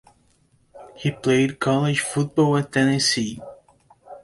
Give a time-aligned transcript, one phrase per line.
[0.95, 3.39] He played college football at Tennessee.